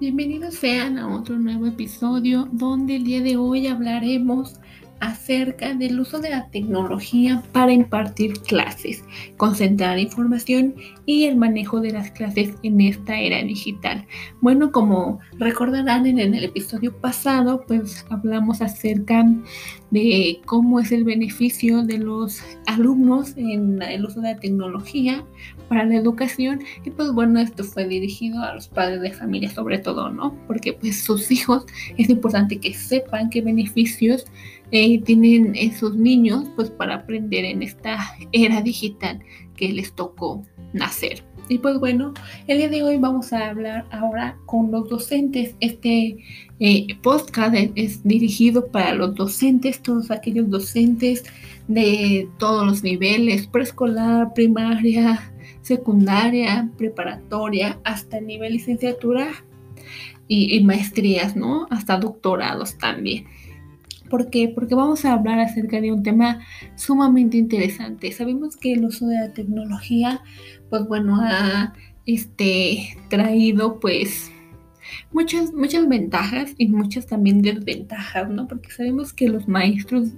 [0.00, 4.58] Bienvenidos sean a otro nuevo episodio donde el día de hoy hablaremos
[5.00, 9.02] acerca del uso de la tecnología para impartir clases,
[9.36, 10.74] concentrar información
[11.06, 14.06] y el manejo de las clases en esta era digital.
[14.40, 19.26] Bueno, como recordarán en el episodio pasado, pues hablamos acerca
[19.90, 25.24] de cómo es el beneficio de los alumnos en el uso de la tecnología
[25.68, 29.78] para la educación y pues bueno, esto fue dirigido a los padres de familia sobre
[29.78, 30.36] todo, ¿no?
[30.46, 31.64] Porque pues sus hijos
[31.96, 34.26] es importante que sepan qué beneficios
[34.72, 37.98] eh, tienen esos niños pues para aprender en esta
[38.32, 39.20] era digital
[39.56, 41.22] que les tocó nacer.
[41.48, 42.14] Y pues bueno,
[42.46, 45.56] el día de hoy vamos a hablar ahora con los docentes.
[45.58, 46.16] Este
[46.60, 51.24] eh, podcast es dirigido para los docentes, todos aquellos docentes
[51.66, 59.32] de todos los niveles, preescolar, primaria, secundaria, preparatoria, hasta el nivel licenciatura
[60.32, 61.66] y maestrías, ¿no?
[61.70, 63.26] Hasta doctorados también.
[64.10, 64.48] ¿Por qué?
[64.54, 66.40] Porque vamos a hablar acerca de un tema
[66.74, 68.12] sumamente interesante.
[68.12, 70.22] Sabemos que el uso de la tecnología,
[70.68, 71.72] pues bueno, ha
[72.04, 74.30] este, traído pues
[75.12, 78.48] muchas, muchas ventajas y muchas también desventajas, ¿no?
[78.48, 80.08] Porque sabemos que los maestros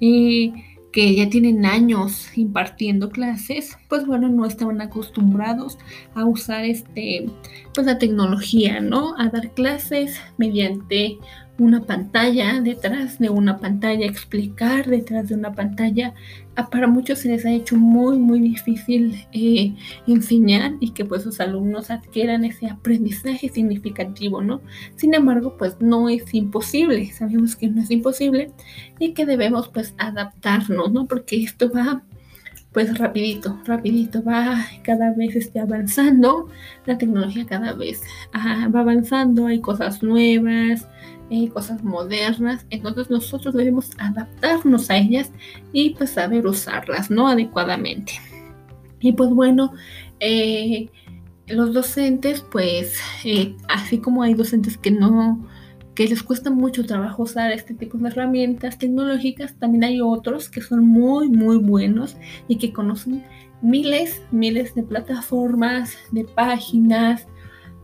[0.00, 0.52] eh,
[0.92, 5.78] que ya tienen años impartiendo clases, pues bueno, no estaban acostumbrados
[6.14, 7.26] a usar este,
[7.74, 9.18] pues la tecnología, ¿no?
[9.18, 11.18] A dar clases mediante
[11.58, 16.14] una pantalla, detrás de una pantalla, explicar detrás de una pantalla.
[16.56, 19.74] Ah, para muchos se les ha hecho muy, muy difícil eh,
[20.06, 24.60] enseñar y que pues sus alumnos adquieran ese aprendizaje significativo, ¿no?
[24.96, 28.50] Sin embargo, pues no es imposible, sabemos que no es imposible
[28.98, 31.06] y que debemos pues adaptarnos, ¿no?
[31.06, 32.02] Porque esto va
[32.72, 36.48] pues rapidito, rapidito, va cada vez esté avanzando,
[36.86, 38.00] la tecnología cada vez
[38.34, 40.86] va avanzando, hay cosas nuevas,
[41.52, 45.30] cosas modernas, entonces nosotros debemos adaptarnos a ellas
[45.72, 47.26] y pues saber usarlas, ¿no?
[47.26, 48.12] Adecuadamente.
[49.00, 49.72] Y pues bueno,
[50.20, 50.90] eh,
[51.46, 55.48] los docentes, pues eh, así como hay docentes que no,
[55.94, 60.60] que les cuesta mucho trabajo usar este tipo de herramientas tecnológicas, también hay otros que
[60.60, 62.16] son muy, muy buenos
[62.48, 63.24] y que conocen
[63.60, 67.26] miles, miles de plataformas, de páginas,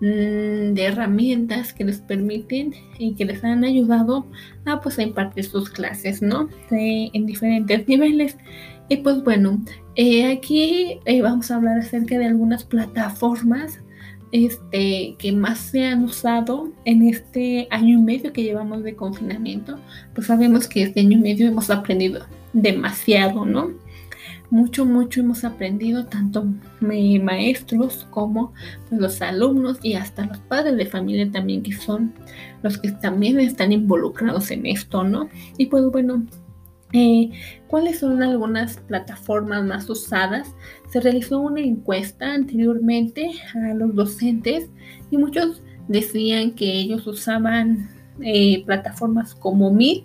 [0.00, 4.26] Mm, de herramientas que les permiten y que les han ayudado
[4.66, 6.50] a pues impartir sus clases, ¿no?
[6.70, 8.36] en diferentes niveles.
[8.90, 9.62] Y pues bueno,
[9.94, 13.80] eh, aquí eh, vamos a hablar acerca de algunas plataformas
[14.32, 19.78] este, que más se han usado en este año y medio que llevamos de confinamiento.
[20.14, 23.70] Pues sabemos que este año y medio hemos aprendido demasiado, ¿no?
[24.50, 26.46] mucho, mucho hemos aprendido, tanto
[26.80, 28.52] maestros como
[28.88, 32.12] pues, los alumnos y hasta los padres de familia también, que son
[32.62, 35.28] los que también están involucrados en esto, ¿no?
[35.58, 36.24] Y pues bueno,
[36.96, 37.30] eh,
[37.66, 40.54] ¿cuáles son algunas plataformas más usadas?
[40.88, 44.70] Se realizó una encuesta anteriormente a los docentes
[45.10, 47.90] y muchos decían que ellos usaban
[48.22, 50.04] eh, plataformas como Meet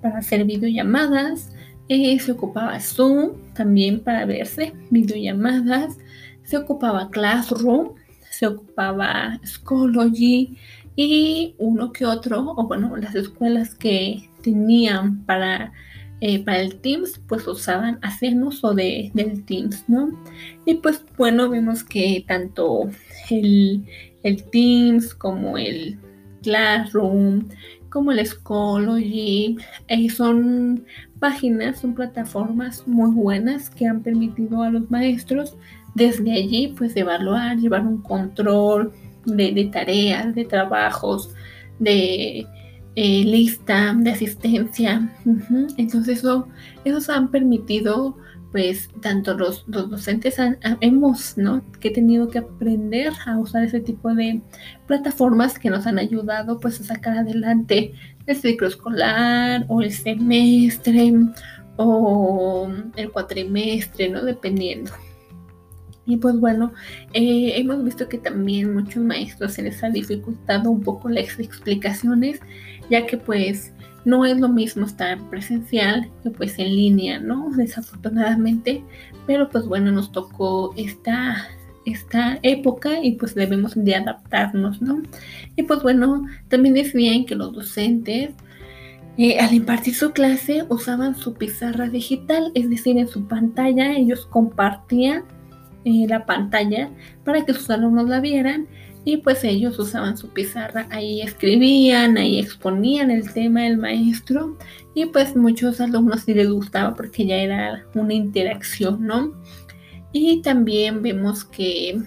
[0.00, 1.52] para hacer videollamadas,
[1.88, 5.96] eh, se ocupaba Zoom también para verse, videollamadas,
[6.42, 7.94] se ocupaba Classroom,
[8.30, 10.58] se ocupaba Schoology
[10.96, 15.72] y uno que otro, o bueno, las escuelas que tenían para,
[16.24, 20.08] eh, para el Teams, pues usaban, hacían uso de, del Teams, ¿no?
[20.64, 22.88] Y pues bueno, vemos que tanto
[23.28, 23.84] el,
[24.22, 25.98] el Teams como el
[26.44, 27.48] Classroom,
[27.90, 29.56] como el Schoology,
[29.88, 30.84] eh, son
[31.18, 35.56] páginas, son plataformas muy buenas que han permitido a los maestros
[35.96, 38.92] desde allí pues evaluar, llevar un control
[39.24, 41.34] de, tareas, de trabajos,
[41.80, 42.46] de
[42.96, 45.10] eh, lista, de asistencia.
[45.76, 46.48] Entonces eso,
[46.84, 48.16] esos han permitido
[48.52, 50.36] pues tanto los, docentes
[50.80, 51.64] hemos, ¿no?
[51.80, 54.42] Que he tenido que aprender a usar ese tipo de
[54.86, 57.94] plataformas que nos han ayudado pues a sacar adelante
[58.26, 61.14] el ciclo escolar o el semestre
[61.76, 64.22] o el cuatrimestre, ¿no?
[64.22, 64.92] Dependiendo.
[66.04, 66.72] Y pues bueno,
[67.12, 72.40] eh, hemos visto que también muchos maestros se les ha dificultado un poco las explicaciones,
[72.92, 73.72] ya que pues
[74.04, 77.50] no es lo mismo estar presencial que pues en línea, ¿no?
[77.56, 78.84] Desafortunadamente,
[79.26, 81.48] pero pues bueno, nos tocó esta,
[81.86, 85.00] esta época y pues debemos de adaptarnos, ¿no?
[85.56, 88.30] Y pues bueno, también decían que los docentes
[89.16, 94.26] eh, al impartir su clase usaban su pizarra digital, es decir, en su pantalla ellos
[94.26, 95.24] compartían
[95.86, 96.90] eh, la pantalla
[97.24, 98.66] para que sus alumnos la vieran
[99.04, 104.56] y pues ellos usaban su pizarra, ahí escribían, ahí exponían el tema del maestro
[104.94, 109.32] y pues muchos alumnos sí les gustaba porque ya era una interacción, ¿no?
[110.12, 112.00] Y también vemos que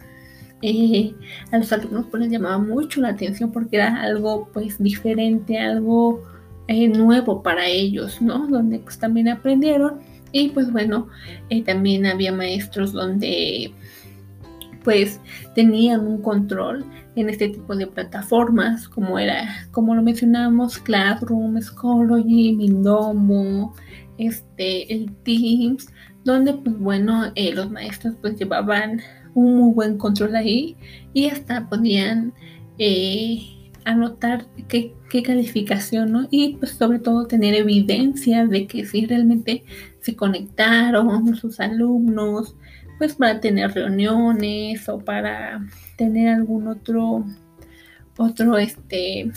[0.62, 1.14] eh,
[1.52, 6.24] a los alumnos pues les llamaba mucho la atención porque era algo pues diferente, algo
[6.68, 8.48] eh, nuevo para ellos, ¿no?
[8.48, 10.00] Donde pues también aprendieron
[10.32, 11.08] y pues bueno,
[11.50, 13.74] eh, también había maestros donde
[14.86, 15.20] pues
[15.56, 16.86] tenían un control
[17.16, 23.74] en este tipo de plataformas, como era, como lo mencionamos, Classroom, Schoology, Mindomo,
[24.20, 25.88] este, el Teams,
[26.24, 29.02] donde pues bueno, eh, los maestros pues llevaban
[29.34, 30.78] un muy buen control ahí
[31.14, 32.34] y hasta podían
[32.78, 33.40] eh,
[33.86, 36.28] anotar qué, qué, calificación, ¿no?
[36.30, 39.64] Y pues sobre todo tener evidencia de que si realmente
[40.00, 42.56] se conectaron sus alumnos,
[42.98, 45.66] pues para tener reuniones o para
[45.98, 47.26] tener algún otro,
[48.18, 49.32] otro, este,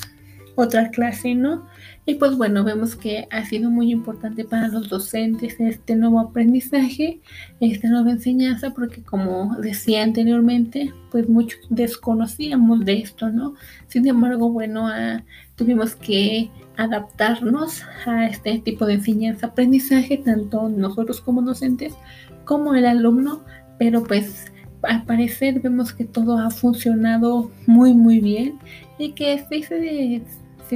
[0.60, 1.66] otra clase, ¿no?
[2.04, 7.20] Y pues bueno, vemos que ha sido muy importante para los docentes este nuevo aprendizaje,
[7.60, 13.54] esta nueva enseñanza, porque como decía anteriormente, pues muchos desconocíamos de esto, ¿no?
[13.86, 15.22] Sin embargo, bueno, ah,
[15.54, 21.94] tuvimos que adaptarnos a este tipo de enseñanza-aprendizaje, tanto nosotros como docentes,
[22.44, 23.44] como el alumno,
[23.78, 24.50] pero pues
[24.82, 28.58] al parecer vemos que todo ha funcionado muy muy bien
[28.98, 30.22] y que sí se,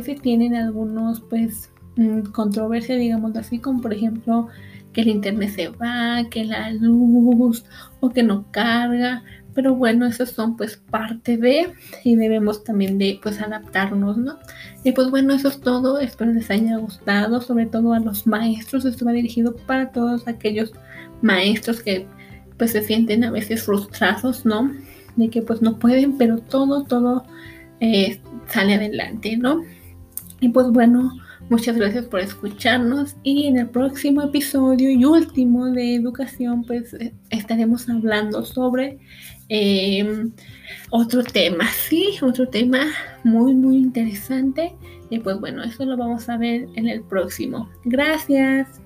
[0.01, 4.49] se tienen algunos pues mm, controversia digamos así como por ejemplo
[4.93, 7.65] que el internet se va, que la luz
[8.01, 9.23] o que no carga,
[9.55, 11.73] pero bueno, esos son pues parte de
[12.05, 14.39] y debemos también de pues adaptarnos, ¿no?
[14.85, 18.85] Y pues bueno, eso es todo, espero les haya gustado, sobre todo a los maestros,
[18.85, 20.73] esto va dirigido para todos aquellos
[21.21, 22.07] maestros que
[22.59, 24.73] pues se sienten a veces frustrados, ¿no?
[25.17, 27.25] De que pues no pueden, pero todo, todo
[27.81, 29.63] eh, sale adelante, ¿no?
[30.43, 31.13] Y pues bueno,
[31.51, 37.15] muchas gracias por escucharnos y en el próximo episodio y último de educación pues eh,
[37.31, 38.99] estaremos hablando sobre
[39.49, 40.33] em,
[40.91, 42.87] otro tema, sí, otro tema
[43.23, 44.75] muy muy interesante
[45.11, 47.71] y pues bueno, eso lo vamos a ver en el próximo.
[47.85, 48.82] Gracias.